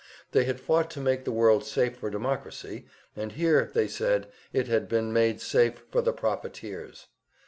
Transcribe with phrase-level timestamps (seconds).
[0.31, 4.65] They had fought to make the world safe for democracy, and here, they said, it
[4.67, 7.05] had been made safe for the profiteers.